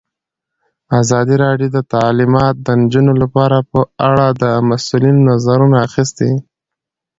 [1.01, 6.31] ازادي راډیو د تعلیمات د نجونو لپاره په اړه د مسؤلینو نظرونه اخیستي.